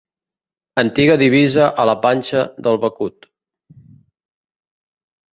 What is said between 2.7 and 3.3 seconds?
becut.